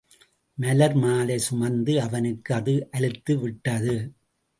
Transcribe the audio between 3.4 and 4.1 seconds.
விட்டது.